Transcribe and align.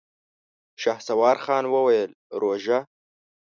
شهسوار 0.81 1.37
خان 1.43 1.65
وويل: 1.73 2.11
روژه؟! 2.41 2.79